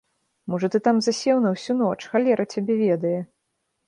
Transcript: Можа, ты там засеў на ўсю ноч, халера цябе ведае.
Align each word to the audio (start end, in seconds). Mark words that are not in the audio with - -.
Можа, 0.51 0.69
ты 0.75 0.79
там 0.87 1.01
засеў 1.07 1.41
на 1.43 1.51
ўсю 1.55 1.75
ноч, 1.81 1.97
халера 2.13 2.43
цябе 2.53 2.79
ведае. 2.85 3.13